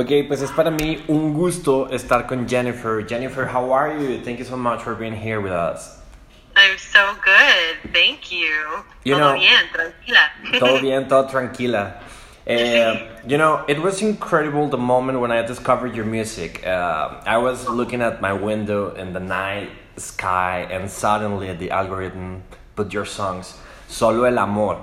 Ok, 0.00 0.28
pues 0.28 0.42
es 0.42 0.52
para 0.52 0.70
mí 0.70 1.02
un 1.08 1.34
gusto 1.34 1.88
estar 1.90 2.28
con 2.28 2.48
Jennifer. 2.48 3.04
Jennifer, 3.04 3.44
how 3.52 3.72
are 3.74 3.98
you? 3.98 4.22
Thank 4.22 4.38
you 4.38 4.44
so 4.44 4.56
much 4.56 4.80
for 4.80 4.94
being 4.94 5.12
here 5.12 5.40
with 5.40 5.50
us. 5.50 5.98
I'm 6.54 6.78
so 6.78 7.14
good. 7.24 7.92
Thank 7.92 8.30
you. 8.30 8.46
You 9.02 9.14
Todo 9.16 9.18
know- 9.18 9.38
bien, 9.40 9.64
tranquila. 9.72 10.30
Todo 10.60 10.80
bien, 10.80 11.08
todo 11.08 11.26
tranquila. 11.30 11.94
Uh, 12.46 13.08
you 13.26 13.36
know, 13.38 13.64
it 13.66 13.80
was 13.82 14.00
incredible 14.00 14.68
the 14.68 14.78
moment 14.78 15.18
when 15.20 15.32
I 15.32 15.42
discovered 15.42 15.96
your 15.96 16.06
music. 16.06 16.64
Uh, 16.64 17.20
I 17.26 17.36
was 17.38 17.68
looking 17.68 18.00
at 18.00 18.20
my 18.22 18.32
window 18.32 18.94
in 18.94 19.12
the 19.12 19.20
night 19.20 19.68
sky, 19.96 20.66
and 20.70 20.88
suddenly 20.88 21.52
the 21.54 21.72
algorithm 21.72 22.44
put 22.76 22.92
your 22.94 23.04
songs, 23.04 23.58
Solo 23.88 24.22
el 24.24 24.38
Amor. 24.38 24.78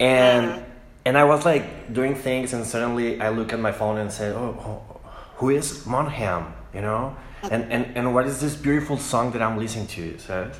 And, 0.00 0.64
and 1.04 1.16
I 1.16 1.24
was 1.24 1.44
like 1.44 1.92
doing 1.92 2.14
things, 2.14 2.52
and 2.52 2.64
suddenly 2.64 3.20
I 3.20 3.30
look 3.30 3.52
at 3.52 3.60
my 3.60 3.72
phone 3.72 3.98
and 3.98 4.12
say, 4.12 4.30
Oh, 4.30 4.56
oh, 4.60 5.00
who 5.36 5.50
is 5.50 5.84
Monogem? 5.84 6.52
You 6.74 6.82
know? 6.82 7.16
And, 7.50 7.72
and, 7.72 7.96
and 7.96 8.14
what 8.14 8.26
is 8.26 8.40
this 8.40 8.54
beautiful 8.54 8.98
song 8.98 9.32
that 9.32 9.40
I'm 9.40 9.56
listening 9.56 9.86
to? 9.88 10.18
So, 10.18 10.50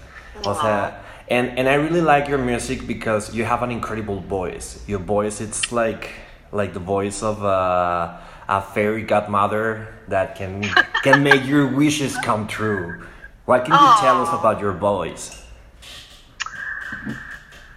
o 0.46 0.54
sea, 0.54 0.94
and 1.28 1.58
and 1.58 1.68
I 1.68 1.74
really 1.74 2.00
like 2.00 2.26
your 2.26 2.38
music 2.38 2.86
because 2.86 3.34
you 3.34 3.44
have 3.44 3.62
an 3.62 3.70
incredible 3.70 4.20
voice. 4.20 4.82
Your 4.88 4.98
voice, 4.98 5.40
it's 5.40 5.70
like 5.70 6.10
like 6.52 6.72
the 6.72 6.80
voice 6.80 7.22
of 7.22 7.42
a, 7.44 8.20
a 8.48 8.62
fairy 8.62 9.02
godmother 9.02 9.94
that 10.08 10.34
can 10.34 10.62
can 11.04 11.22
make 11.22 11.46
your 11.46 11.66
wishes 11.66 12.16
come 12.24 12.48
true. 12.48 13.04
What 13.44 13.64
can 13.64 13.74
you 13.74 13.92
tell 14.00 14.22
us 14.22 14.32
about 14.32 14.60
your 14.60 14.72
voice? 14.72 15.42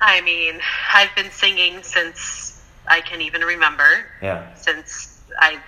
I 0.02 0.22
mean, 0.22 0.60
I've 0.94 1.16
been 1.16 1.32
singing 1.32 1.82
since 1.82 2.43
I 2.88 3.02
can 3.02 3.22
even 3.22 3.42
remember, 3.42 4.06
Yeah. 4.22 4.54
since 4.56 5.22
I 5.40 5.60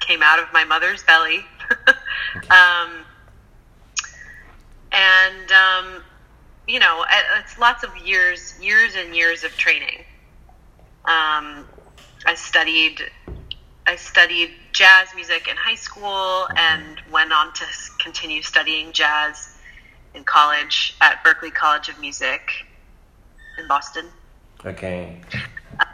came 0.00 0.22
out 0.22 0.38
of 0.38 0.46
my 0.52 0.64
mother's 0.64 1.02
belly. 1.04 1.44
um, 2.50 3.04
and, 4.92 5.52
um, 5.52 6.02
you 6.66 6.78
know, 6.78 7.04
it's 7.38 7.58
lots 7.58 7.84
of 7.84 7.96
years, 7.96 8.54
years 8.60 8.94
and 8.96 9.14
years 9.14 9.44
of 9.44 9.52
training. 9.52 10.04
Um, 11.04 11.64
I 12.26 12.34
studied, 12.34 13.00
I 13.86 13.96
studied 13.96 14.50
jazz 14.72 15.08
music 15.14 15.48
in 15.48 15.56
high 15.56 15.76
school 15.76 16.48
and 16.56 17.00
went 17.12 17.32
on 17.32 17.52
to 17.54 17.64
continue 18.00 18.42
studying 18.42 18.92
jazz 18.92 19.56
in 20.14 20.24
college 20.24 20.96
at 21.00 21.22
Berklee 21.24 21.54
College 21.54 21.88
of 21.88 21.98
Music 22.00 22.40
in 23.58 23.68
Boston. 23.68 24.06
Okay. 24.64 25.20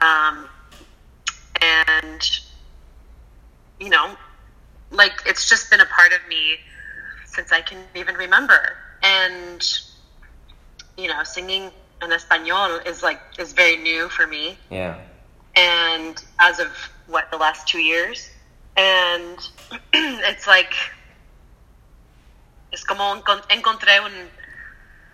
Um, 0.01 0.48
and, 1.73 2.23
you 3.81 3.89
know, 3.89 4.17
like 4.91 5.12
it's 5.27 5.48
just 5.48 5.70
been 5.70 5.81
a 5.81 5.87
part 5.87 6.12
of 6.12 6.20
me 6.29 6.59
since 7.27 7.53
I 7.53 7.61
can 7.62 7.79
even 7.95 8.14
remember. 8.14 8.77
And, 9.03 9.67
you 10.97 11.09
know, 11.09 11.25
singing 11.25 11.70
in 12.03 12.12
Espanol 12.12 12.79
is 12.87 13.03
like, 13.03 13.20
is 13.39 13.53
very 13.53 13.77
new 13.77 14.09
for 14.09 14.27
me. 14.27 14.59
Yeah. 14.70 14.98
And 15.56 16.23
as 16.39 16.59
of 16.59 16.69
what, 17.06 17.31
the 17.31 17.37
last 17.37 17.67
two 17.69 17.81
years. 17.81 18.31
And 18.77 19.39
it's 19.92 20.47
like, 20.47 20.75
es 22.73 22.84
como 22.84 23.14
encontré 23.51 24.01
un 24.03 24.12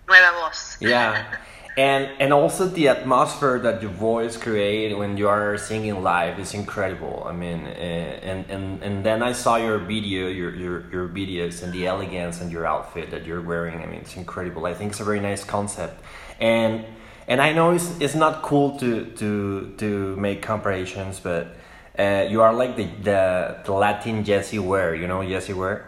nueva 0.07 0.31
voz. 0.39 0.77
Yeah. 0.79 1.37
And 1.77 2.09
and 2.19 2.33
also 2.33 2.67
the 2.67 2.89
atmosphere 2.89 3.59
that 3.59 3.81
your 3.81 3.91
voice 3.91 4.35
create 4.35 4.97
when 4.97 5.15
you 5.15 5.29
are 5.29 5.57
singing 5.57 6.03
live 6.03 6.37
is 6.37 6.53
incredible. 6.53 7.23
I 7.25 7.31
mean, 7.31 7.65
uh, 7.65 7.69
and 7.69 8.45
and 8.49 8.83
and 8.83 9.05
then 9.05 9.23
I 9.23 9.31
saw 9.31 9.55
your 9.55 9.77
video, 9.77 10.27
your 10.27 10.53
your 10.53 10.91
your 10.91 11.07
videos, 11.07 11.63
and 11.63 11.71
the 11.71 11.87
elegance 11.87 12.41
and 12.41 12.51
your 12.51 12.65
outfit 12.65 13.11
that 13.11 13.25
you're 13.25 13.41
wearing. 13.41 13.81
I 13.81 13.85
mean, 13.85 14.01
it's 14.01 14.17
incredible. 14.17 14.65
I 14.65 14.73
think 14.73 14.91
it's 14.91 14.99
a 14.99 15.05
very 15.05 15.21
nice 15.21 15.45
concept, 15.45 16.03
and 16.41 16.83
and 17.29 17.41
I 17.41 17.53
know 17.53 17.71
it's 17.71 17.97
it's 18.01 18.15
not 18.15 18.41
cool 18.41 18.77
to 18.79 19.05
to 19.05 19.73
to 19.77 20.15
make 20.17 20.41
comparisons, 20.41 21.19
but 21.19 21.55
uh, 21.97 22.25
you 22.27 22.41
are 22.41 22.53
like 22.53 22.75
the 22.75 22.87
the, 23.03 23.57
the 23.63 23.71
Latin 23.71 24.23
Jessie 24.23 24.59
Ware. 24.59 24.95
You 24.95 25.07
know 25.07 25.23
Jessie 25.23 25.53
Ware. 25.53 25.85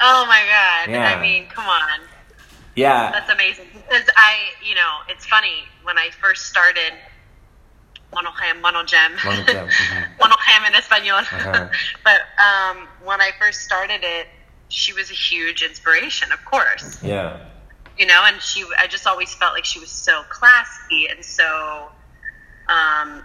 Oh 0.00 0.26
my 0.28 0.42
God. 0.44 0.92
Yeah. 0.92 1.16
I 1.16 1.20
mean, 1.20 1.46
come 1.46 1.64
on. 1.66 2.00
Yeah. 2.76 3.10
That's 3.10 3.30
amazing 3.30 3.66
because 3.72 4.08
I, 4.16 4.36
you 4.66 4.74
know, 4.74 4.98
it's 5.08 5.24
funny 5.26 5.64
when 5.82 5.98
I 5.98 6.10
first 6.10 6.46
started 6.46 6.92
Monogem, 8.12 8.60
Monogem, 8.62 9.16
Monogem, 9.16 9.68
mhm. 9.68 10.16
Monogem 10.20 10.68
in 10.68 10.74
Espanol. 10.74 11.16
Uh-huh. 11.18 11.68
but 12.04 12.20
um, 12.40 12.86
when 13.02 13.20
I 13.20 13.30
first 13.40 13.62
started 13.62 14.00
it, 14.02 14.28
she 14.68 14.92
was 14.92 15.10
a 15.10 15.14
huge 15.14 15.62
inspiration, 15.62 16.30
of 16.32 16.44
course, 16.44 17.02
Yeah. 17.02 17.38
you 17.98 18.04
know, 18.06 18.22
and 18.26 18.40
she, 18.42 18.64
I 18.78 18.86
just 18.88 19.06
always 19.06 19.32
felt 19.34 19.54
like 19.54 19.64
she 19.64 19.78
was 19.78 19.90
so 19.90 20.22
classy 20.28 21.08
and 21.08 21.24
so, 21.24 21.88
um, 22.68 23.22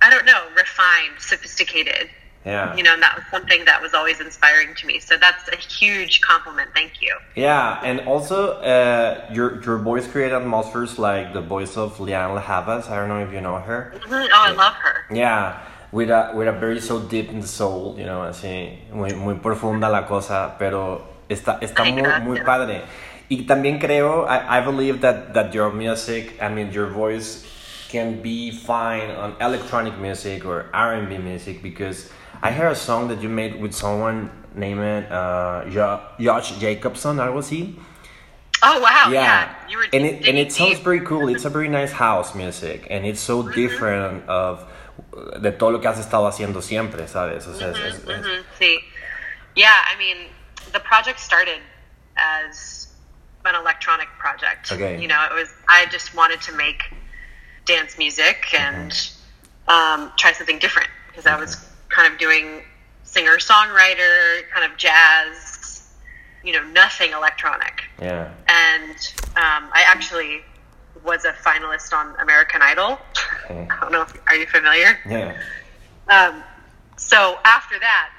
I 0.00 0.10
don't 0.10 0.26
know, 0.26 0.48
refined, 0.56 1.20
sophisticated. 1.20 2.10
Yeah. 2.44 2.74
You 2.74 2.82
know, 2.82 2.94
and 2.94 3.02
that 3.02 3.14
was 3.14 3.24
something 3.30 3.64
that 3.66 3.80
was 3.80 3.94
always 3.94 4.20
inspiring 4.20 4.74
to 4.74 4.86
me. 4.86 4.98
So 4.98 5.16
that's 5.16 5.48
a 5.48 5.56
huge 5.56 6.20
compliment. 6.22 6.70
Thank 6.74 7.00
you. 7.00 7.14
Yeah, 7.36 7.80
and 7.84 8.00
also 8.00 8.58
uh, 8.60 9.26
your 9.32 9.62
your 9.62 9.78
voice 9.78 10.08
created 10.08 10.34
atmospheres 10.34 10.98
like 10.98 11.32
the 11.34 11.40
voice 11.40 11.76
of 11.76 11.96
Lianne 11.98 12.34
La 12.34 12.40
Havas. 12.40 12.88
I 12.90 12.96
don't 12.96 13.08
know 13.08 13.22
if 13.22 13.32
you 13.32 13.40
know 13.40 13.58
her. 13.58 13.94
Mhm. 13.94 14.28
Oh, 14.32 14.42
I 14.42 14.50
love 14.50 14.74
her. 14.74 15.06
Yeah, 15.14 15.60
with 15.92 16.10
a 16.10 16.32
with 16.34 16.48
a 16.48 16.52
very 16.52 16.80
so 16.80 16.98
deep 16.98 17.30
in 17.30 17.40
the 17.40 17.46
soul, 17.46 17.94
you 17.96 18.06
know, 18.06 18.22
así 18.22 18.78
muy 18.90 19.14
muy 19.14 19.34
profunda 19.36 19.88
la 19.88 20.02
cosa, 20.08 20.56
pero 20.58 21.06
está 21.28 21.60
está 21.60 21.84
muy 21.84 22.02
muy 22.26 22.40
padre. 22.42 22.82
Y 23.28 23.46
también 23.46 23.78
creo, 23.78 24.26
I, 24.26 24.58
I 24.58 24.60
believe 24.60 25.00
that 25.02 25.32
that 25.32 25.54
your 25.54 25.70
music, 25.70 26.36
I 26.42 26.48
mean 26.48 26.72
your 26.72 26.88
voice 26.88 27.46
can 27.92 28.22
be 28.22 28.50
fine 28.50 29.10
on 29.10 29.36
electronic 29.40 29.98
music 29.98 30.44
or 30.44 30.66
R&B 30.72 31.18
music 31.18 31.62
because 31.62 32.10
I 32.42 32.50
heard 32.50 32.72
a 32.72 32.74
song 32.74 33.08
that 33.08 33.20
you 33.22 33.28
made 33.28 33.60
with 33.60 33.72
someone 33.74 34.30
named 34.54 34.80
uh, 35.12 35.64
Jo- 35.70 36.00
Josh 36.18 36.58
Jacobson, 36.58 37.20
I 37.20 37.28
was 37.30 37.48
he. 37.50 37.78
Oh 38.64 38.80
wow! 38.80 39.10
Yeah, 39.10 39.22
Yeah, 39.22 39.54
you 39.68 39.76
were 39.78 39.86
and 39.92 40.04
it 40.06 40.26
and 40.28 40.38
it 40.38 40.52
sounds 40.52 40.78
very 40.78 41.00
cool. 41.00 41.28
It's 41.28 41.44
a 41.44 41.50
very 41.50 41.68
nice 41.68 41.90
house 41.92 42.34
music, 42.34 42.86
and 42.90 43.04
it's 43.04 43.20
so 43.20 43.42
different 43.42 44.28
of 44.28 44.64
de 45.42 45.50
todo 45.50 45.70
lo 45.72 45.78
que 45.80 45.88
has 45.88 45.98
estado 45.98 46.26
haciendo 46.30 46.62
siempre, 46.62 47.06
¿sabes? 47.08 47.46
O 47.48 47.54
sea, 47.54 47.70
es- 47.70 47.78
es- 47.78 48.04
es- 48.08 48.24
Mhm, 48.24 48.44
See, 48.58 48.78
yeah, 49.56 49.74
I 49.92 49.98
mean, 49.98 50.28
the 50.72 50.78
project 50.80 51.18
started 51.18 51.58
as 52.16 52.86
an 53.44 53.54
electronic 53.56 54.08
project. 54.18 54.70
Okay. 54.70 55.00
You 55.00 55.08
know, 55.08 55.20
it 55.24 55.32
was 55.34 55.48
I 55.68 55.86
just 55.90 56.14
wanted 56.14 56.40
to 56.42 56.52
make 56.52 56.82
dance 57.64 57.98
music 57.98 58.46
and 58.58 58.92
um, 59.68 60.12
try 60.16 60.32
something 60.32 60.58
different 60.58 60.88
because 61.08 61.26
I 61.26 61.38
was 61.38 61.68
kind 61.88 62.12
of 62.12 62.18
doing 62.18 62.62
singer 63.04 63.36
songwriter, 63.36 64.48
kind 64.52 64.70
of 64.70 64.76
jazz, 64.78 65.88
you 66.44 66.52
know, 66.52 66.64
nothing 66.70 67.12
electronic. 67.12 67.82
yeah, 68.00 68.32
and 68.48 68.96
um, 69.36 69.70
I 69.72 69.84
actually 69.86 70.40
was 71.04 71.24
a 71.24 71.32
finalist 71.32 71.92
on 71.92 72.14
American 72.20 72.62
Idol. 72.62 72.98
Okay. 73.44 73.66
I 73.70 73.80
don't 73.80 73.92
know. 73.92 74.02
If, 74.02 74.18
are 74.28 74.36
you 74.36 74.46
familiar? 74.46 74.98
yeah, 75.08 75.36
Um, 76.08 76.42
so 76.96 77.38
after 77.44 77.78
that, 77.78 78.10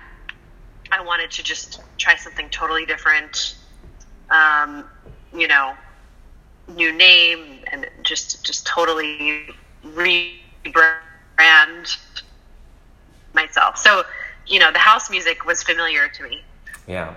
I 0.91 1.01
wanted 1.03 1.31
to 1.31 1.43
just 1.43 1.81
try 1.97 2.15
something 2.15 2.49
totally 2.49 2.85
different. 2.85 3.55
Um, 4.29 4.85
you 5.33 5.47
know, 5.47 5.73
new 6.67 6.91
name 6.91 7.59
and 7.71 7.87
just 8.03 8.43
just 8.43 8.65
totally 8.65 9.49
rebrand 9.85 10.37
myself. 13.33 13.77
So, 13.77 14.03
you 14.47 14.59
know, 14.59 14.71
the 14.71 14.79
house 14.79 15.09
music 15.09 15.45
was 15.45 15.63
familiar 15.63 16.07
to 16.07 16.23
me 16.23 16.41
yeah. 16.87 17.15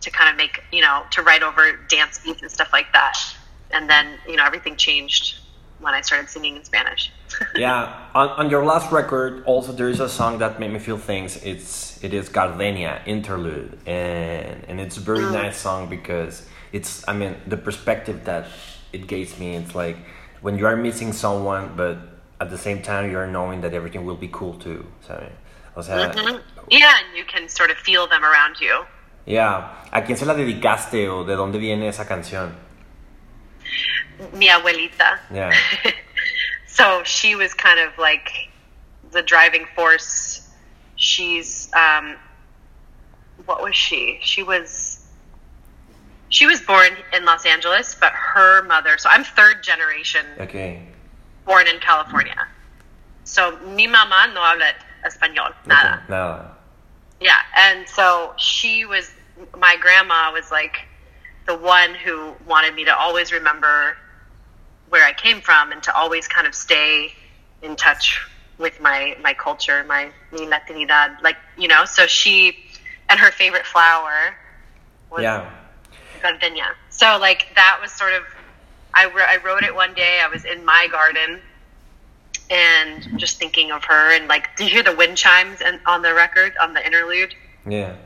to 0.00 0.10
kind 0.10 0.30
of 0.30 0.36
make 0.36 0.62
you 0.72 0.80
know 0.80 1.04
to 1.10 1.22
write 1.22 1.42
over 1.42 1.76
dance 1.88 2.18
beats 2.18 2.42
and 2.42 2.50
stuff 2.50 2.72
like 2.72 2.92
that 2.92 3.16
and 3.70 3.88
then 3.88 4.18
you 4.28 4.36
know 4.36 4.44
everything 4.44 4.76
changed 4.76 5.38
when 5.80 5.94
i 5.94 6.00
started 6.00 6.28
singing 6.28 6.56
in 6.56 6.64
spanish 6.64 7.10
Yeah, 7.56 8.06
on, 8.14 8.28
on 8.30 8.50
your 8.50 8.64
last 8.64 8.92
record, 8.92 9.44
also 9.44 9.72
there 9.72 9.88
is 9.88 10.00
a 10.00 10.08
song 10.08 10.38
that 10.38 10.60
made 10.60 10.72
me 10.72 10.78
feel 10.78 10.96
things. 10.96 11.36
It's 11.42 12.02
it 12.02 12.14
is 12.14 12.28
Gardenia 12.28 13.02
Interlude, 13.04 13.78
and 13.84 14.64
and 14.68 14.80
it's 14.80 14.96
a 14.96 15.00
very 15.00 15.24
mm. 15.24 15.32
nice 15.32 15.58
song 15.58 15.90
because 15.90 16.46
it's 16.72 17.06
I 17.08 17.12
mean 17.12 17.36
the 17.46 17.56
perspective 17.56 18.24
that 18.24 18.46
it 18.92 19.06
gives 19.06 19.38
me. 19.38 19.56
It's 19.56 19.74
like 19.74 19.96
when 20.40 20.58
you 20.58 20.66
are 20.66 20.76
missing 20.76 21.12
someone, 21.12 21.74
but 21.76 21.98
at 22.40 22.50
the 22.50 22.58
same 22.58 22.82
time 22.82 23.10
you 23.10 23.18
are 23.18 23.26
knowing 23.26 23.60
that 23.62 23.74
everything 23.74 24.04
will 24.04 24.16
be 24.16 24.28
cool 24.28 24.54
too. 24.54 24.86
So, 25.06 25.30
o 25.76 25.82
sea, 25.82 26.12
yeah 26.68 26.94
and 26.98 27.16
you 27.16 27.24
can 27.24 27.48
sort 27.48 27.70
of 27.70 27.76
feel 27.76 28.06
them 28.06 28.24
around 28.24 28.58
you 28.60 28.84
yeah. 29.26 29.74
¿A 29.92 30.02
quién 30.02 30.16
se 30.16 30.24
la 30.24 30.34
dedicaste 30.34 31.08
o 31.08 31.24
de 31.24 31.34
dónde 31.34 31.58
viene 31.58 31.88
esa 31.88 32.06
canción? 32.06 32.54
mi 34.32 34.48
abuelita 34.48 35.18
Yeah. 35.32 35.52
so 36.66 37.02
she 37.04 37.34
was 37.34 37.52
kind 37.52 37.80
of 37.80 37.98
like 37.98 38.30
the 39.10 39.22
driving 39.22 39.66
force 39.74 40.48
she's 40.94 41.70
um, 41.74 42.16
what 43.44 43.62
was 43.62 43.74
she? 43.74 44.18
She 44.22 44.42
was 44.42 44.95
she 46.28 46.46
was 46.46 46.60
born 46.60 46.90
in 47.12 47.24
Los 47.24 47.46
Angeles, 47.46 47.96
but 48.00 48.12
her 48.12 48.62
mother. 48.62 48.98
So 48.98 49.08
I'm 49.10 49.24
third 49.24 49.62
generation 49.62 50.24
Okay. 50.40 50.82
born 51.44 51.66
in 51.68 51.78
California. 51.78 52.46
So 53.24 53.58
mi 53.60 53.86
mamá 53.86 54.32
no 54.34 54.40
habla 54.40 54.72
español, 55.04 55.52
nada. 55.66 55.94
Okay, 55.94 56.04
Nada. 56.08 56.50
Yeah, 57.20 57.38
and 57.56 57.88
so 57.88 58.32
she 58.36 58.84
was 58.84 59.10
my 59.56 59.76
grandma 59.80 60.32
was 60.32 60.50
like 60.50 60.76
the 61.46 61.56
one 61.56 61.94
who 61.94 62.34
wanted 62.46 62.74
me 62.74 62.84
to 62.84 62.96
always 62.96 63.32
remember 63.32 63.96
where 64.88 65.04
I 65.04 65.12
came 65.12 65.40
from 65.40 65.72
and 65.72 65.82
to 65.84 65.94
always 65.94 66.26
kind 66.28 66.46
of 66.46 66.54
stay 66.54 67.12
in 67.62 67.76
touch 67.76 68.20
with 68.58 68.80
my 68.80 69.16
my 69.22 69.34
culture, 69.34 69.84
my 69.84 70.10
mi 70.32 70.46
latinidad, 70.46 71.22
like 71.22 71.36
you 71.56 71.68
know. 71.68 71.84
So 71.84 72.06
she 72.06 72.56
and 73.08 73.18
her 73.20 73.30
favorite 73.30 73.66
flower 73.66 74.36
was 75.10 75.22
Yeah. 75.22 75.50
Gardenia. 76.32 76.74
So 76.90 77.18
like 77.20 77.48
that 77.54 77.78
was 77.80 77.92
sort 77.92 78.12
of 78.12 78.22
I, 78.94 79.06
wr- 79.06 79.20
I 79.20 79.36
wrote 79.44 79.62
it 79.62 79.74
one 79.74 79.92
day. 79.94 80.20
I 80.24 80.28
was 80.28 80.44
in 80.44 80.64
my 80.64 80.88
garden 80.90 81.40
and 82.50 83.18
just 83.18 83.38
thinking 83.38 83.72
of 83.72 83.84
her 83.84 84.12
and 84.12 84.28
like 84.28 84.56
did 84.56 84.64
you 84.64 84.70
hear 84.72 84.82
the 84.82 84.94
wind 84.94 85.16
chimes 85.16 85.60
and 85.60 85.80
on 85.86 86.02
the 86.02 86.14
record 86.14 86.52
on 86.60 86.74
the 86.74 86.84
interlude? 86.84 87.34
Yeah. 87.66 87.96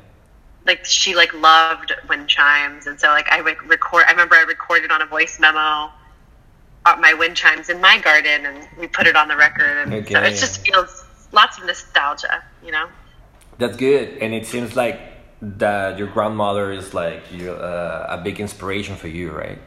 Like 0.67 0.84
she 0.84 1.14
like 1.14 1.32
loved 1.34 1.93
wind 2.08 2.28
chimes 2.28 2.87
and 2.87 2.99
so 2.99 3.08
like 3.08 3.28
I 3.31 3.40
would 3.40 3.62
record 3.69 4.05
I 4.06 4.11
remember 4.11 4.34
I 4.37 4.43
recorded 4.43 4.90
on 4.90 5.02
a 5.02 5.06
voice 5.06 5.38
memo 5.38 5.90
uh, 6.87 6.96
my 6.99 7.12
wind 7.12 7.37
chimes 7.37 7.69
in 7.69 7.81
my 7.81 7.99
garden 7.99 8.46
and 8.46 8.67
we 8.78 8.87
put 8.87 9.06
it 9.06 9.14
on 9.14 9.28
the 9.28 9.37
record 9.37 9.76
and 9.78 9.90
so 9.93 9.99
Okay. 10.19 10.28
it 10.28 10.38
just 10.38 10.64
feels 10.67 11.05
lots 11.32 11.58
of 11.58 11.67
nostalgia, 11.67 12.43
you 12.64 12.72
know? 12.72 12.88
That's 13.58 13.76
good, 13.76 14.17
and 14.22 14.32
it 14.32 14.46
seems 14.46 14.75
like 14.75 14.99
that 15.43 15.99
your 15.99 16.09
grandmother 16.09 16.73
is 16.73 16.95
like 16.95 17.23
you, 17.33 17.53
uh, 17.53 18.07
a 18.09 18.19
big 18.19 18.41
inspiration 18.41 18.97
for 18.97 19.09
you, 19.09 19.31
right? 19.31 19.59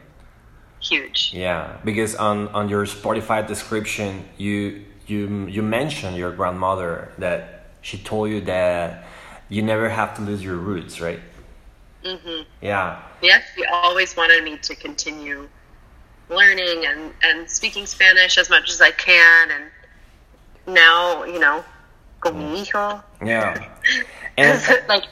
Huge. 0.80 1.32
Yeah, 1.34 1.78
because 1.84 2.14
on 2.14 2.48
on 2.48 2.68
your 2.68 2.84
Spotify 2.86 3.46
description, 3.46 4.24
you 4.36 4.84
you 5.06 5.46
you 5.46 5.62
mentioned 5.62 6.16
your 6.16 6.32
grandmother 6.32 7.12
that 7.18 7.66
she 7.80 7.98
told 7.98 8.30
you 8.30 8.40
that 8.42 9.04
you 9.48 9.62
never 9.62 9.88
have 9.88 10.14
to 10.16 10.22
lose 10.22 10.42
your 10.42 10.56
roots, 10.56 11.00
right? 11.00 11.20
Mm-hmm. 12.04 12.42
Yeah, 12.60 13.00
Yes, 13.24 13.42
she 13.56 13.64
always 13.64 14.14
wanted 14.16 14.44
me 14.44 14.58
to 14.58 14.74
continue 14.74 15.48
learning 16.28 16.84
and, 16.86 17.14
and 17.22 17.48
speaking 17.48 17.86
Spanish 17.86 18.36
as 18.36 18.50
much 18.50 18.70
as 18.70 18.82
I 18.82 18.90
can. 18.90 19.50
And 19.50 19.64
now, 20.66 21.24
you 21.24 21.38
know, 21.38 21.64
con 22.20 22.36
mi 22.36 22.58
hijo. 22.58 23.02
yeah, 23.24 23.66
and 24.36 24.60
like, 24.88 25.04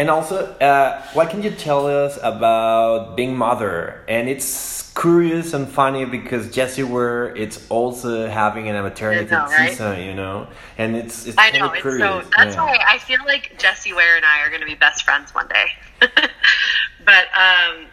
and 0.00 0.08
also, 0.08 0.46
uh, 0.60 1.02
what 1.12 1.28
can 1.28 1.42
you 1.42 1.50
tell 1.50 1.86
us 1.86 2.18
about 2.22 3.16
being 3.16 3.36
mother? 3.36 4.02
And 4.08 4.30
it's 4.30 4.90
curious 4.92 5.52
and 5.52 5.68
funny 5.68 6.06
because 6.06 6.50
Jessie 6.50 6.82
Ware, 6.82 7.36
it's 7.36 7.68
also 7.68 8.26
having 8.26 8.66
an 8.70 8.82
maternity 8.82 9.30
know, 9.30 9.44
right? 9.44 9.72
season, 9.72 10.00
you 10.00 10.14
know, 10.14 10.48
and 10.78 10.96
it's 10.96 11.26
it's 11.26 11.36
I 11.36 11.50
know. 11.50 11.68
Curious. 11.68 12.00
so, 12.00 12.30
that's 12.34 12.54
yeah. 12.54 12.64
why 12.64 12.78
I 12.88 12.96
feel 12.96 13.20
like 13.26 13.58
Jessie 13.58 13.92
Ware 13.92 14.16
and 14.16 14.24
I 14.24 14.40
are 14.40 14.48
going 14.48 14.62
to 14.62 14.66
be 14.66 14.74
best 14.74 15.02
friends 15.02 15.34
one 15.34 15.48
day. 15.48 15.66
but, 16.00 17.26
um, 17.36 17.84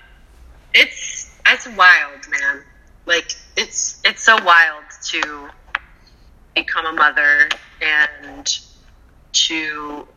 it's, 0.74 1.36
it's 1.46 1.68
wild, 1.76 2.26
man. 2.30 2.64
Like, 3.06 3.34
it's, 3.58 4.00
it's 4.06 4.24
so 4.24 4.42
wild 4.46 4.86
to 5.08 5.50
become 6.56 6.86
a 6.86 6.94
mother 6.94 7.50
and 7.82 8.58
to 9.34 10.08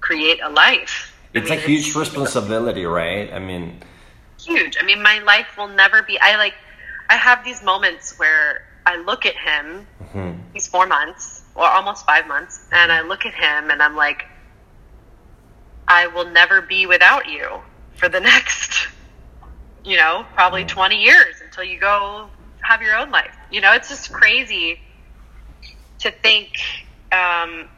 create 0.00 0.38
a 0.40 0.48
life. 0.48 1.11
I 1.36 1.40
It's 1.40 1.44
mean, 1.44 1.52
a 1.52 1.56
huge 1.56 1.94
responsibility, 1.94 2.84
right? 2.86 3.32
I 3.32 3.38
mean, 3.38 3.80
huge. 4.38 4.76
I 4.80 4.84
mean, 4.84 5.02
my 5.02 5.18
life 5.20 5.56
will 5.56 5.68
never 5.68 6.02
be. 6.02 6.18
I 6.20 6.36
like. 6.36 6.54
I 7.10 7.16
have 7.16 7.44
these 7.44 7.62
moments 7.62 8.14
where 8.18 8.60
I 8.86 8.96
look 8.96 9.26
at 9.26 9.36
him. 9.36 9.86
hmm, 10.12 10.32
He's 10.52 10.66
four 10.68 10.86
months 10.86 11.44
or 11.54 11.66
almost 11.66 12.06
five 12.06 12.26
months, 12.26 12.66
and 12.72 12.92
I 12.92 13.02
look 13.02 13.26
at 13.26 13.34
him 13.34 13.70
and 13.70 13.82
I'm 13.82 13.96
like, 13.96 14.24
I 15.88 16.06
will 16.08 16.24
never 16.30 16.62
be 16.62 16.86
without 16.86 17.26
you 17.28 17.60
for 17.94 18.08
the 18.08 18.20
next, 18.20 18.88
you 19.84 19.96
know, 19.96 20.26
probably 20.34 20.64
20 20.64 21.02
years 21.02 21.36
until 21.42 21.64
you 21.64 21.78
go 21.78 22.30
have 22.62 22.82
your 22.82 22.94
own 22.96 23.10
life. 23.10 23.36
You 23.50 23.60
know, 23.60 23.72
it's 23.72 23.88
just 23.88 24.12
crazy 24.12 24.78
to 26.00 26.10
think 26.10 26.48
um, 27.12 27.68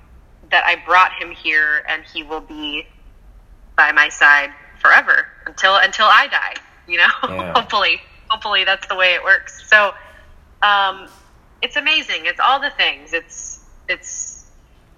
that 0.51 0.65
I 0.67 0.77
brought 0.87 1.13
him 1.13 1.31
here 1.33 1.83
and 1.89 2.05
he 2.13 2.23
will 2.23 2.41
be 2.41 2.85
by 3.77 3.93
my 3.93 4.09
side 4.09 4.51
forever 4.81 5.27
until 5.47 5.77
until 5.77 6.07
I 6.07 6.29
die. 6.29 6.55
You 6.87 6.99
know, 6.99 7.09
Yeah. 7.25 7.53
hopefully, 7.57 8.01
hopefully 8.29 8.65
that's 8.65 8.87
the 8.89 8.95
way 8.95 9.15
it 9.15 9.23
works. 9.25 9.69
So, 9.69 9.95
um, 10.63 11.09
it's 11.63 11.77
amazing. 11.77 12.27
It's 12.27 12.41
all 12.41 12.61
the 12.61 12.71
things. 12.71 13.13
It's 13.13 13.61
it's 13.89 14.51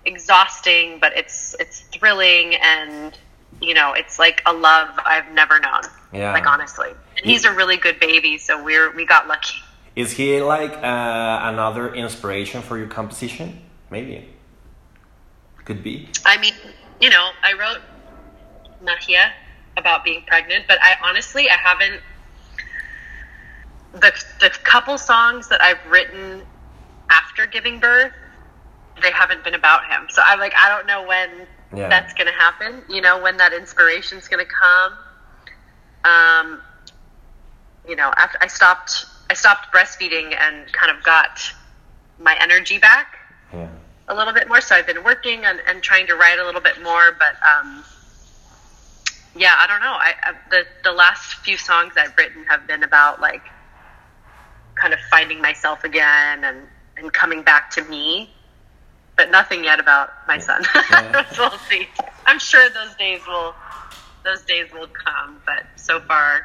exhausting, 0.04 0.98
but 1.00 1.16
it's 1.16 1.54
it's 1.60 1.80
thrilling, 1.92 2.54
and 2.56 3.16
you 3.60 3.74
know, 3.74 3.92
it's 3.92 4.18
like 4.18 4.42
a 4.46 4.52
love 4.52 4.88
I've 5.04 5.30
never 5.32 5.58
known. 5.60 5.82
Yeah. 6.12 6.32
Like 6.32 6.46
honestly, 6.46 6.90
and 7.16 7.24
he's 7.26 7.44
a 7.44 7.52
really 7.52 7.76
good 7.76 8.00
baby, 8.00 8.38
so 8.38 8.62
we're 8.62 8.94
we 8.94 9.04
got 9.06 9.28
lucky. 9.28 9.54
is 9.94 10.12
he 10.12 10.40
like 10.40 10.72
uh, 10.72 11.40
another 11.42 11.94
inspiration 11.94 12.62
for 12.62 12.78
your 12.78 12.86
composition? 12.88 13.60
Maybe. 13.90 14.28
Could 15.64 15.82
be. 15.82 16.08
I 16.24 16.38
mean, 16.38 16.54
you 17.00 17.10
know, 17.10 17.30
I 17.42 17.52
wrote 17.54 17.80
Magia 18.80 19.32
about 19.76 20.04
being 20.04 20.22
pregnant, 20.26 20.64
but 20.68 20.78
I 20.82 20.96
honestly 21.02 21.48
I 21.50 21.56
haven't 21.56 22.00
the 23.92 24.12
the 24.40 24.50
couple 24.64 24.98
songs 24.98 25.48
that 25.48 25.60
I've 25.62 25.84
written 25.90 26.42
after 27.10 27.46
giving 27.46 27.78
birth, 27.80 28.12
they 29.02 29.10
haven't 29.10 29.44
been 29.44 29.54
about 29.54 29.86
him. 29.86 30.06
So 30.10 30.22
I 30.24 30.36
like 30.36 30.54
I 30.58 30.68
don't 30.68 30.86
know 30.86 31.06
when 31.06 31.46
Yeah. 31.74 31.88
that's 31.88 32.14
gonna 32.14 32.32
happen. 32.32 32.82
You 32.88 33.00
know, 33.00 33.20
when 33.20 33.36
that 33.38 33.52
inspiration's 33.52 34.28
gonna 34.28 34.44
come. 34.44 34.92
Um, 36.04 36.62
you 37.88 37.96
know, 37.96 38.12
after 38.16 38.38
I 38.40 38.46
stopped 38.46 39.06
I 39.30 39.34
stopped 39.34 39.72
breastfeeding 39.72 40.36
and 40.38 40.72
kind 40.72 40.96
of 40.96 41.02
got 41.02 41.40
my 42.18 42.36
energy 42.40 42.78
back 42.78 43.18
Yeah. 43.52 43.68
a 44.08 44.14
little 44.14 44.32
bit 44.32 44.48
more. 44.48 44.60
So 44.60 44.74
I've 44.74 44.86
been 44.86 45.02
working 45.04 45.44
and, 45.44 45.60
and 45.66 45.82
trying 45.82 46.06
to 46.06 46.14
write 46.14 46.38
a 46.38 46.44
little 46.44 46.60
bit 46.60 46.82
more, 46.82 47.12
but 47.18 47.36
um, 47.46 47.84
yeah, 49.36 49.54
I 49.58 49.66
don't 49.66 49.80
know. 49.80 49.92
I, 49.92 50.14
I 50.22 50.32
the 50.50 50.64
the 50.84 50.92
last 50.92 51.34
few 51.36 51.56
songs 51.56 51.94
I've 51.96 52.16
written 52.16 52.44
have 52.48 52.66
been 52.66 52.82
about 52.82 53.20
like 53.20 53.42
kind 54.80 54.92
of 54.94 55.00
finding 55.10 55.40
myself 55.40 55.84
again 55.84 56.44
and 56.44 56.58
and 56.96 57.12
coming 57.12 57.42
back 57.42 57.70
to 57.72 57.84
me, 57.84 58.30
but 59.16 59.30
nothing 59.30 59.64
yet 59.64 59.80
about 59.80 60.10
my 60.26 60.38
son. 60.38 60.62
So 61.34 61.48
we'll 61.50 61.58
see. 61.68 61.88
I'm 62.26 62.38
sure 62.38 62.68
those 62.70 62.94
days 62.96 63.20
will 63.26 63.54
those 64.24 64.42
days 64.44 64.66
will 64.72 64.88
come, 64.88 65.40
but 65.46 65.64
so 65.76 66.00
far, 66.00 66.42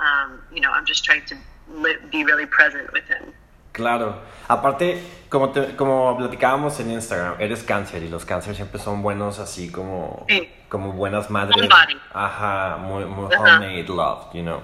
um, 0.00 0.42
you 0.52 0.60
know, 0.60 0.70
I'm 0.72 0.86
just 0.86 1.04
trying 1.04 1.24
to 1.26 1.36
li- 1.68 1.98
be 2.10 2.24
really 2.24 2.46
present 2.46 2.92
with 2.92 3.04
him. 3.04 3.34
Claro. 3.80 4.14
Aparte, 4.48 5.02
como, 5.28 5.50
te- 5.50 5.74
como 5.76 6.16
platicábamos 6.16 6.78
en 6.80 6.90
Instagram, 6.92 7.34
eres 7.38 7.62
cáncer 7.62 8.02
y 8.02 8.08
los 8.08 8.24
cánceres 8.24 8.56
siempre 8.56 8.80
son 8.80 9.02
buenos 9.02 9.38
así 9.38 9.70
como, 9.70 10.24
Sí. 10.28 10.48
como 10.68 10.92
buenas 10.92 11.30
madres. 11.30 11.56
Homebody. 11.56 11.96
Ajá, 12.12 12.76
muy, 12.78 13.04
muy 13.04 13.34
homemade 13.34 13.84
love, 13.88 14.32
you 14.34 14.42
know. 14.42 14.60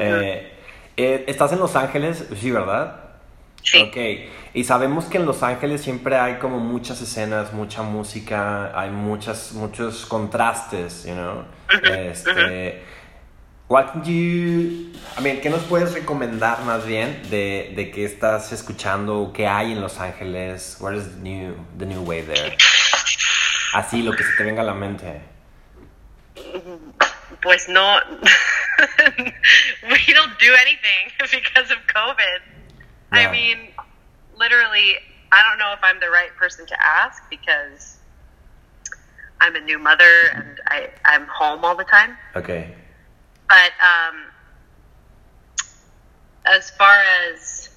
Eh, 0.00 0.52
eh, 0.96 1.24
¿Estás 1.26 1.52
en 1.52 1.58
Los 1.58 1.74
Ángeles? 1.76 2.26
Sí, 2.36 2.50
¿verdad? 2.50 3.00
Sí. 3.62 3.80
Ok, 3.82 3.96
y 4.54 4.64
sabemos 4.64 5.06
que 5.06 5.16
en 5.18 5.24
Los 5.26 5.42
Ángeles 5.42 5.80
siempre 5.82 6.16
hay 6.16 6.34
como 6.34 6.58
muchas 6.58 7.00
escenas, 7.00 7.52
mucha 7.54 7.82
música, 7.82 8.78
hay 8.78 8.90
muchas, 8.90 9.52
muchos 9.54 10.04
contrastes, 10.06 11.04
you 11.06 11.14
know. 11.14 11.44
Este, 11.92 12.82
what 13.74 14.06
you, 14.06 14.92
I 15.18 15.20
mean, 15.20 15.40
¿qué 15.40 15.50
nos 15.50 15.64
puedes 15.64 15.92
recomendar 15.94 16.60
más 16.62 16.86
bien 16.86 17.28
de, 17.28 17.72
de 17.74 17.90
qué 17.90 18.04
estás 18.04 18.52
escuchando, 18.52 19.32
qué 19.34 19.48
hay 19.48 19.72
en 19.72 19.80
Los 19.80 19.98
Ángeles? 19.98 20.76
What 20.78 20.94
is 20.94 21.06
the 21.16 21.20
new, 21.20 21.56
the 21.76 21.84
new 21.84 22.00
way 22.02 22.22
there? 22.22 22.56
Así, 23.72 24.04
lo 24.04 24.12
que 24.12 24.22
se 24.22 24.30
te 24.36 24.44
venga 24.44 24.62
a 24.62 24.64
la 24.64 24.74
mente. 24.74 25.20
pues 27.42 27.68
no 27.68 27.98
we 29.90 30.12
don't 30.14 30.38
do 30.38 30.54
anything 30.54 31.10
because 31.32 31.70
of 31.70 31.78
covid 31.92 32.40
i 33.12 33.22
Yeah. 33.22 33.30
mean 33.32 33.58
literally 34.38 34.96
i 35.30 35.42
don't 35.42 35.58
know 35.58 35.72
if 35.74 35.80
i'm 35.82 35.98
the 36.00 36.08
right 36.10 36.34
person 36.38 36.64
to 36.66 36.74
ask 36.80 37.22
because 37.28 37.98
i'm 39.40 39.56
a 39.56 39.60
new 39.60 39.78
mother 39.78 40.14
and 40.36 40.58
i 40.68 40.88
i'm 41.04 41.26
home 41.26 41.64
all 41.64 41.76
the 41.76 41.84
time 41.84 42.16
Ok, 42.34 42.48
but 43.48 43.72
um 43.82 44.24
as 46.46 46.70
far 46.70 46.96
as 47.28 47.70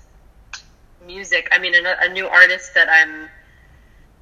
music 1.05 1.47
i 1.51 1.59
mean 1.59 1.73
a, 1.73 1.95
a 2.01 2.09
new 2.09 2.27
artist 2.27 2.73
that 2.73 2.87
i'm 2.89 3.29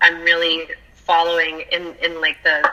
i'm 0.02 0.22
really 0.22 0.68
following 0.94 1.64
in 1.72 1.96
in 2.04 2.22
like 2.22 2.38
the 2.44 2.70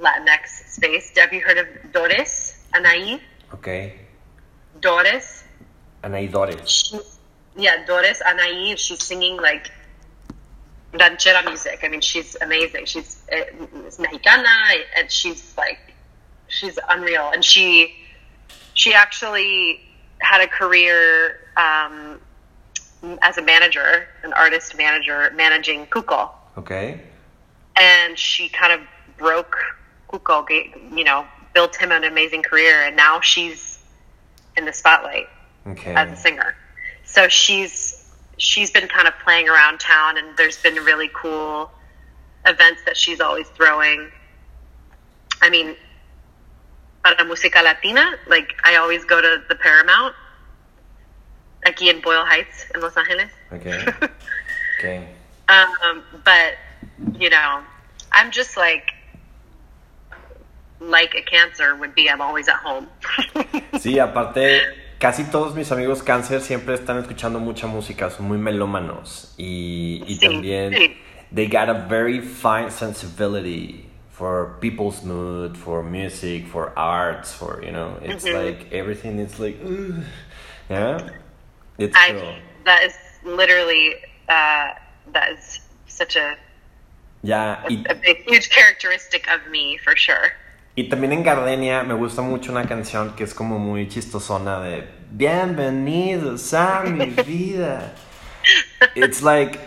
Latinx 0.00 0.46
space. 0.68 1.12
Have 1.16 1.32
you 1.32 1.40
heard 1.40 1.58
of 1.58 1.92
Doris 1.92 2.64
Anahí? 2.72 3.20
Okay. 3.54 3.94
Doris. 4.80 5.44
Anahí 6.04 6.30
Doris. 6.30 6.68
She, 6.68 6.98
yeah, 7.56 7.84
Doris 7.86 8.22
Anahí. 8.24 8.76
She's 8.78 9.02
singing 9.02 9.36
like 9.36 9.70
ranchera 10.92 11.44
music. 11.44 11.80
I 11.82 11.88
mean, 11.88 12.00
she's 12.00 12.36
amazing. 12.40 12.86
She's 12.86 13.22
uh, 13.32 13.66
Mexicana, 13.98 14.48
and 14.96 15.10
she's 15.10 15.56
like, 15.56 15.78
she's 16.46 16.78
unreal. 16.88 17.30
And 17.32 17.44
she, 17.44 17.94
she 18.78 18.94
actually 18.94 19.80
had 20.20 20.40
a 20.40 20.46
career 20.46 21.40
um, 21.56 22.20
as 23.22 23.36
a 23.36 23.42
manager, 23.42 24.06
an 24.22 24.32
artist 24.32 24.76
manager, 24.78 25.32
managing 25.34 25.84
Cuco. 25.86 26.30
Okay. 26.56 27.00
And 27.74 28.16
she 28.16 28.48
kind 28.48 28.72
of 28.72 28.80
broke 29.18 29.56
Cuco, 30.08 30.48
you 30.96 31.02
know, 31.02 31.26
built 31.54 31.74
him 31.74 31.90
an 31.90 32.04
amazing 32.04 32.44
career, 32.44 32.82
and 32.84 32.96
now 32.96 33.20
she's 33.20 33.80
in 34.56 34.64
the 34.64 34.72
spotlight 34.72 35.26
Okay. 35.66 35.94
as 35.94 36.12
a 36.12 36.16
singer. 36.16 36.54
So 37.04 37.26
she's 37.26 38.08
she's 38.36 38.70
been 38.70 38.86
kind 38.86 39.08
of 39.08 39.14
playing 39.24 39.48
around 39.48 39.80
town, 39.80 40.18
and 40.18 40.36
there's 40.36 40.62
been 40.62 40.76
really 40.76 41.10
cool 41.12 41.72
events 42.46 42.82
that 42.86 42.96
she's 42.96 43.20
always 43.20 43.48
throwing. 43.48 44.08
I 45.42 45.50
mean, 45.50 45.74
para 47.16 47.24
música 47.28 47.62
latina, 47.62 48.18
like 48.28 48.54
I 48.64 48.76
always 48.76 49.04
go 49.04 49.20
to 49.20 49.42
the 49.48 49.54
Paramount, 49.54 50.14
aquí 51.66 51.88
in 51.88 52.00
Boyle 52.00 52.24
Heights 52.24 52.66
in 52.74 52.80
Los 52.80 52.96
Angeles. 52.96 53.30
Okay. 53.52 53.84
Okay. 54.80 55.08
Um, 55.48 56.04
but 56.24 56.54
you 57.18 57.28
know, 57.30 57.60
I'm 58.12 58.30
just 58.30 58.56
like 58.56 58.92
like 60.78 61.16
a 61.16 61.22
cancer 61.22 61.74
would 61.74 61.96
be. 61.96 62.08
I'm 62.08 62.20
always 62.20 62.48
at 62.48 62.60
home. 62.62 62.86
Sí, 63.80 63.98
aparte, 63.98 64.60
casi 65.00 65.24
todos 65.24 65.56
mis 65.56 65.72
amigos 65.72 66.04
cáncer 66.04 66.40
siempre 66.42 66.74
están 66.76 66.98
escuchando 66.98 67.40
mucha 67.40 67.66
música, 67.66 68.08
son 68.08 68.28
muy 68.28 68.38
melómanos. 68.38 69.34
Y, 69.36 70.04
y 70.06 70.14
Sí, 70.14 70.20
también, 70.28 70.72
sí. 70.74 70.96
they 71.32 71.48
got 71.48 71.68
a 71.68 71.74
very 71.88 72.20
fine 72.20 72.70
sensibility 72.70 73.87
for 74.18 74.56
people's 74.60 75.04
mood, 75.04 75.56
for 75.56 75.82
music, 75.82 76.46
for 76.48 76.72
arts, 76.76 77.32
for, 77.32 77.62
you 77.62 77.70
know, 77.70 77.96
it's 78.02 78.24
Mhm. 78.26 78.34
like 78.34 78.72
everything 78.72 79.20
is 79.20 79.38
like, 79.38 79.56
"Ugh." 79.64 80.02
yeah? 80.68 80.98
It's 81.78 81.96
I 81.96 82.10
cool. 82.12 82.34
that 82.64 82.82
is 82.82 82.94
literally 83.24 83.94
uh, 84.28 84.74
that 85.12 85.30
is 85.38 85.60
such 85.86 86.16
a, 86.16 86.36
Ya, 87.22 87.56
a 87.64 87.94
big 87.94 88.18
huge 88.28 88.50
characteristic 88.50 89.26
of 89.32 89.40
me 89.50 89.78
for 89.78 89.94
sure. 89.96 90.32
y 90.76 90.88
también 90.88 91.12
en 91.12 91.22
Gardenia 91.24 91.82
me 91.84 91.94
gusta 91.94 92.20
mucho 92.22 92.50
una 92.52 92.64
canción 92.66 93.14
que 93.16 93.24
es 93.24 93.32
como 93.34 93.58
muy 93.58 93.86
chistosona 93.88 94.60
de 94.62 94.84
Bienvenidos 95.12 96.52
a 96.54 96.82
mi 96.84 97.06
vida. 97.26 97.92
It's 98.94 99.22
like 99.22 99.58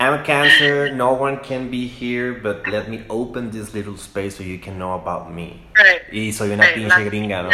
I'm 0.00 0.14
a 0.14 0.22
cancer, 0.24 0.90
no 0.94 1.12
one 1.12 1.38
can 1.40 1.70
be 1.70 1.86
here, 1.86 2.32
but 2.32 2.66
let 2.66 2.88
me 2.88 3.04
open 3.10 3.50
this 3.50 3.74
little 3.74 3.98
space 3.98 4.36
so 4.38 4.42
you 4.42 4.58
can 4.58 4.78
know 4.78 4.94
about 4.94 5.30
me. 5.30 5.60
Right. 5.76 6.00
Y 6.10 6.30
soy 6.32 6.50
una 6.52 6.64
Right, 6.64 6.74
pinche 6.74 6.88
la- 6.88 7.04
gringa, 7.04 7.42
¿no? 7.44 7.50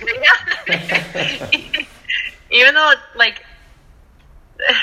gringa. 0.00 0.32
Even 2.50 2.74
though 2.74 2.92
like 3.14 3.44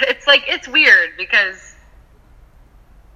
it's 0.07 0.27
like 0.27 0.43
it's 0.47 0.67
weird 0.67 1.17
because 1.17 1.75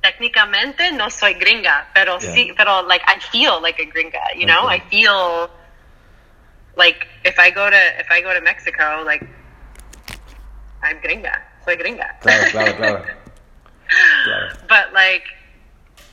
técnicamente 0.04 0.92
no 0.98 1.08
soy 1.10 1.36
gringa, 1.36 1.86
pero 1.94 2.18
Yeah. 2.20 2.34
sí, 2.34 2.54
pero 2.58 2.82
like 2.88 3.04
I 3.06 3.20
feel 3.32 3.62
like 3.62 3.78
a 3.80 3.86
gringa, 3.86 4.34
you 4.36 4.48
know? 4.48 4.66
Okay. 4.66 4.76
I 4.78 4.80
feel 4.90 5.50
like 6.76 7.06
if 7.24 7.38
I 7.38 7.52
go 7.52 7.70
to 7.70 8.00
if 8.00 8.10
I 8.10 8.22
go 8.22 8.34
to 8.34 8.42
Mexico, 8.42 9.04
like 9.06 9.22
I'm 10.82 10.98
gringa, 11.02 11.38
soy 11.66 11.76
gringa. 11.78 12.20
Claro, 12.22 12.50
claro, 12.50 12.74
claro. 12.74 13.06
But 14.68 14.94
like 14.94 15.24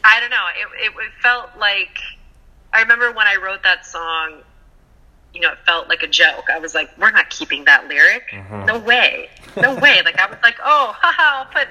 I 0.04 0.20
don't 0.20 0.30
know. 0.30 0.46
It, 0.56 0.86
it 0.86 0.92
it 0.96 1.12
felt 1.22 1.50
like 1.58 1.98
I 2.72 2.80
remember 2.80 3.12
when 3.12 3.26
I 3.26 3.36
wrote 3.36 3.62
that 3.62 3.86
song. 3.86 4.42
You 5.34 5.42
know, 5.42 5.52
it 5.52 5.58
felt 5.66 5.88
like 5.88 6.02
a 6.02 6.06
joke. 6.06 6.48
I 6.50 6.58
was 6.58 6.74
like, 6.74 6.88
"We're 6.98 7.10
not 7.10 7.28
keeping 7.30 7.64
that 7.66 7.86
lyric. 7.86 8.24
Mhm. 8.32 8.66
No 8.66 8.78
way, 8.78 9.28
no 9.56 9.74
way." 9.74 10.00
Like 10.04 10.18
I 10.18 10.26
was 10.26 10.38
like, 10.42 10.56
"Oh, 10.64 10.94
haha, 11.00 11.40
I'll 11.40 11.52
put, 11.52 11.68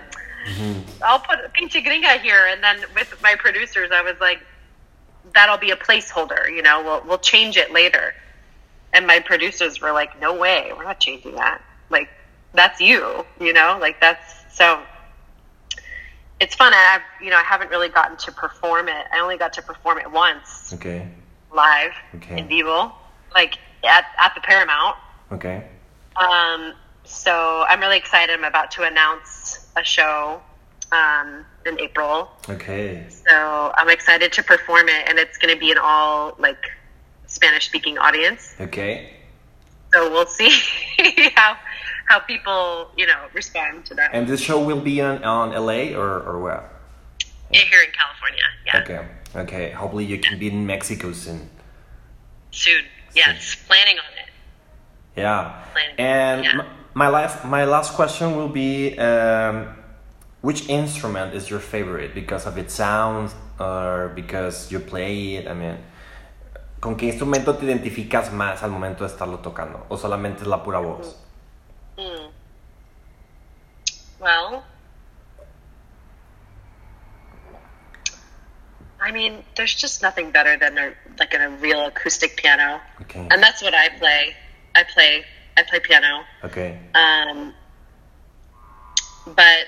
I'll 1.02 1.20
put 1.20 1.40
pinche 1.54 1.84
gringa 1.84 2.22
here." 2.22 2.46
And 2.48 2.64
then 2.64 2.84
with 2.94 3.20
my 3.24 3.36
producers, 3.36 3.90
I 3.92 4.02
was 4.04 4.16
like, 4.22 4.40
"That'll 5.34 5.58
be 5.58 5.72
a 5.72 5.76
placeholder. 5.76 6.50
You 6.54 6.62
know, 6.62 6.84
we'll 6.84 7.02
we'll 7.06 7.18
change 7.18 7.58
it 7.58 7.72
later." 7.72 8.14
And 8.94 9.08
my 9.08 9.20
producers 9.20 9.82
were 9.82 9.92
like, 9.92 10.20
"No 10.22 10.36
way, 10.36 10.72
we're 10.76 10.84
not 10.84 11.00
changing 11.00 11.36
that. 11.36 11.62
Like 11.90 12.10
that's 12.54 12.80
you. 12.80 13.26
You 13.40 13.54
know, 13.54 13.78
like 13.82 14.00
that's 14.00 14.56
so." 14.56 14.82
It's 16.40 16.56
fun. 16.56 16.74
I've 16.74 17.02
you 17.22 17.30
know 17.30 17.38
I 17.38 17.44
haven't 17.44 17.70
really 17.70 17.90
gotten 17.90 18.18
to 18.18 18.32
perform 18.32 18.88
it. 18.90 19.06
I 19.14 19.20
only 19.20 19.38
got 19.38 19.54
to 19.54 19.62
perform 19.62 19.98
it 20.00 20.12
once 20.12 20.74
Okay, 20.74 21.08
live 21.54 21.92
Okay. 22.16 22.40
in 22.40 22.48
vivo, 22.48 22.92
like 23.34 23.58
at 23.84 24.06
at 24.18 24.34
the 24.36 24.42
Paramount. 24.42 24.96
okay. 25.32 25.64
Um, 26.16 26.74
so 27.04 27.66
I'm 27.70 27.80
really 27.80 27.98
excited. 27.98 28.34
I'm 28.34 28.44
about 28.44 28.72
to 28.72 28.84
announce 28.84 29.68
a 29.76 29.84
show 29.84 30.42
um, 30.92 31.46
in 31.66 31.80
April. 31.80 32.30
Okay. 32.50 33.06
So 33.10 33.72
I'm 33.76 33.90
excited 33.90 34.34
to 34.34 34.44
perform 34.44 34.90
it, 34.90 35.08
and 35.08 35.18
it's 35.20 35.38
going 35.38 35.54
to 35.54 35.60
be 35.60 35.72
an 35.72 35.78
all 35.82 36.36
like 36.40 36.72
Spanish 37.28 37.66
speaking 37.68 37.98
audience. 37.98 38.56
Okay. 38.60 39.14
So 39.94 40.12
we'll 40.12 40.26
see 40.26 40.50
how 41.36 41.56
how 42.08 42.20
people 42.20 42.90
you 42.98 43.06
know 43.06 43.28
respond 43.34 43.86
to 43.86 43.94
that. 43.96 44.10
And 44.14 44.28
this 44.28 44.42
show 44.42 44.60
will 44.60 44.82
be 44.82 45.00
on, 45.02 45.24
on 45.24 45.52
LA 45.52 45.96
or, 45.96 46.20
or 46.24 46.40
where? 46.40 46.64
Here 47.52 47.82
in 47.82 47.92
California, 47.94 48.44
yeah, 48.66 48.82
Okay. 48.82 49.06
Okay. 49.36 49.72
Hopefully 49.72 50.04
you 50.06 50.18
can 50.20 50.38
be 50.40 50.48
in 50.48 50.66
Mexico 50.66 51.14
soon. 51.14 51.50
soon. 52.52 52.84
Yes, 53.16 53.56
planning 53.68 53.98
on 54.00 54.12
it. 54.18 54.30
Yeah. 55.16 55.64
Planning. 55.74 55.96
And 56.00 56.44
Yeah. 56.44 56.66
my 56.94 57.08
last 57.10 57.46
my 57.46 57.64
last 57.66 57.94
question 57.94 58.36
will 58.36 58.50
be 58.50 58.98
um, 59.00 59.76
which 60.42 60.68
instrument 60.70 61.34
is 61.34 61.50
your 61.50 61.60
favorite 61.60 62.14
because 62.14 62.46
of 62.46 62.58
its 62.58 62.74
sound 62.74 63.32
or 63.60 64.12
because 64.16 64.72
you 64.72 64.80
play 64.80 65.36
it? 65.38 65.48
I 65.48 65.54
mean, 65.54 65.78
¿con 66.80 66.96
qué 66.96 67.08
instrumento 67.12 67.54
te 67.58 67.66
identificas 67.66 68.32
más 68.32 68.62
al 68.64 68.70
momento 68.72 69.04
de 69.04 69.10
estarlo 69.14 69.40
tocando? 69.42 69.86
¿O 69.90 69.98
solamente 69.98 70.42
es 70.42 70.48
la 70.48 70.64
pura 70.64 70.80
voz? 70.80 71.16
Hmm. 71.98 72.30
Well, 74.20 74.64
I 79.02 79.07
mean, 79.18 79.44
there's 79.56 79.74
just 79.74 80.02
nothing 80.02 80.32
better 80.32 80.58
than 80.58 80.78
a 80.78 80.94
like 81.20 81.34
a 81.34 81.50
real 81.50 81.86
acoustic 81.88 82.38
piano, 82.38 82.80
Okay. 83.02 83.28
and 83.32 83.42
that's 83.44 83.62
what 83.62 83.74
I 83.74 83.90
play. 83.90 84.36
I 84.76 84.84
play 84.84 85.26
I 85.58 85.64
play 85.64 85.80
piano. 85.80 86.24
Okay. 86.44 86.80
Um, 86.94 87.54
but 89.26 89.66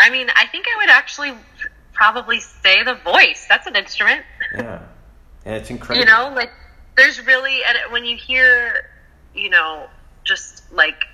I 0.00 0.10
mean, 0.10 0.28
I 0.34 0.46
think 0.46 0.66
I 0.72 0.76
would 0.78 0.90
actually 0.90 1.32
probably 1.92 2.40
say 2.40 2.82
the 2.82 2.94
voice. 2.94 3.46
That's 3.48 3.66
an 3.66 3.76
instrument. 3.76 4.22
Yeah. 4.54 4.80
Yeah, 5.44 5.54
it's 5.56 5.70
incredible. 5.70 6.00
you 6.06 6.06
know 6.12 6.32
like 6.34 6.50
there's 6.96 7.24
really 7.26 7.60
and 7.66 7.92
when 7.92 8.04
you 8.04 8.16
hear 8.16 8.90
you 9.34 9.50
know 9.50 9.86
just 10.24 10.62
like 10.72 11.04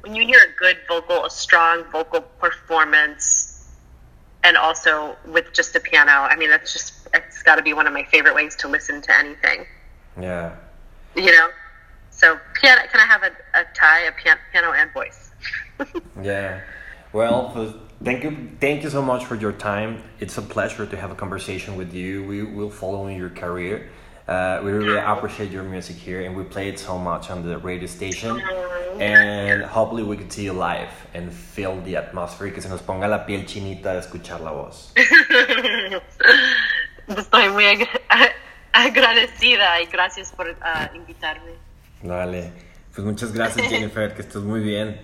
when 0.00 0.14
you 0.14 0.26
hear 0.26 0.38
a 0.38 0.58
good 0.58 0.78
vocal 0.88 1.24
a 1.24 1.30
strong 1.30 1.84
vocal 1.92 2.20
performance 2.20 3.53
and 4.44 4.56
also 4.56 5.16
with 5.26 5.52
just 5.52 5.74
a 5.74 5.80
piano 5.80 6.12
i 6.12 6.36
mean 6.36 6.50
that's 6.50 6.72
just 6.72 7.08
it's 7.12 7.42
got 7.42 7.56
to 7.56 7.62
be 7.62 7.72
one 7.72 7.86
of 7.86 7.92
my 7.92 8.04
favorite 8.04 8.34
ways 8.34 8.54
to 8.56 8.68
listen 8.68 9.02
to 9.02 9.12
anything 9.16 9.66
Yeah. 10.20 10.54
you 11.16 11.32
know 11.32 11.48
so 12.10 12.38
piano 12.54 12.82
can 12.90 13.00
i 13.00 13.06
have 13.06 13.22
a, 13.24 13.32
a 13.58 13.64
tie 13.74 14.02
a 14.02 14.12
piano, 14.12 14.40
piano 14.52 14.72
and 14.72 14.92
voice 14.92 15.24
Yeah. 16.22 16.60
Well, 17.12 17.74
thank 18.02 18.24
you, 18.24 18.50
thank 18.60 18.82
you 18.82 18.90
so 18.90 19.02
much 19.02 19.24
for 19.24 19.36
your 19.36 19.52
time. 19.52 20.02
It's 20.18 20.36
a 20.38 20.42
pleasure 20.42 20.86
to 20.86 20.96
have 20.96 21.10
a 21.12 21.14
conversation 21.14 21.76
with 21.76 21.94
you. 21.94 22.24
We 22.24 22.42
will 22.42 22.70
follow 22.70 23.06
in 23.06 23.16
your 23.16 23.30
career. 23.30 23.88
Uh, 24.26 24.60
we 24.64 24.72
really 24.72 24.98
appreciate 24.98 25.50
your 25.50 25.62
music 25.62 25.96
here, 25.96 26.22
and 26.24 26.34
we 26.34 26.42
play 26.44 26.68
it 26.68 26.78
so 26.78 26.98
much 26.98 27.30
on 27.30 27.46
the 27.46 27.58
radio 27.58 27.86
station. 27.86 28.42
And 29.00 29.64
hopefully, 29.64 30.02
we 30.02 30.16
can 30.16 30.30
see 30.30 30.44
you 30.44 30.52
live 30.52 30.90
and 31.14 31.32
feel 31.32 31.80
the 31.82 31.96
atmosphere. 31.96 32.52
Que 32.52 32.60
se 32.60 32.68
nos 32.68 32.82
ponga 32.82 33.08
la 33.08 33.24
piel 33.26 33.46
chinita 33.46 33.92
de 33.92 34.00
escuchar 34.00 34.40
la 34.40 34.52
voz. 34.52 34.92
estoy 37.08 37.48
muy 37.50 37.66
agra- 37.66 37.88
agradecida 38.72 39.80
y 39.82 39.86
gracias 39.86 40.32
por 40.32 40.56
ah, 40.60 40.90
invitarme 40.94 41.52
Dale. 42.02 42.52
Pues 42.94 43.06
muchas 43.06 43.32
gracias, 43.32 43.66
Jennifer. 43.68 44.14
Que 44.14 44.22
estés 44.22 44.42
muy 44.42 44.60
bien. 44.60 45.00